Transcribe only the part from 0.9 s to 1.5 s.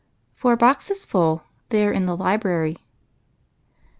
full.